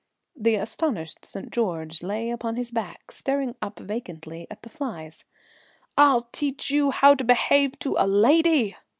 The 0.35 0.55
astonished 0.55 1.23
St. 1.25 1.51
George 1.51 2.01
lay 2.01 2.35
on 2.41 2.55
his 2.55 2.71
back, 2.71 3.11
staring 3.11 3.53
up 3.61 3.77
vacantly 3.77 4.47
at 4.49 4.63
the 4.63 4.69
flies. 4.69 5.25
"I'll 5.95 6.27
teach 6.31 6.71
you 6.71 6.89
how 6.89 7.13
to 7.13 7.23
behave 7.23 7.77
to 7.81 7.95
a 7.99 8.07
lady!" 8.07 8.75